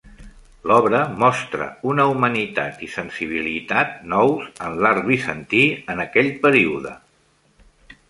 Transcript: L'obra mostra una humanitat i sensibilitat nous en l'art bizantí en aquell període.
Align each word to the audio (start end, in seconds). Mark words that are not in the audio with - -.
L'obra 0.69 1.01
mostra 1.23 1.67
una 1.91 2.07
humanitat 2.13 2.81
i 2.89 2.91
sensibilitat 2.95 3.95
nous 4.17 4.51
en 4.71 4.83
l'art 4.83 5.09
bizantí 5.15 5.65
en 5.95 6.07
aquell 6.09 6.37
període. 6.49 7.01